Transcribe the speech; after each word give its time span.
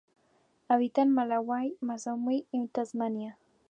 Habita 0.67 1.03
en 1.03 1.11
Malaui, 1.11 1.77
Mozambique 1.79 2.47
y 2.51 2.67
Tanzania. 2.69 3.37